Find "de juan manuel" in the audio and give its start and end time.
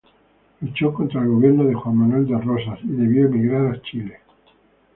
1.65-2.25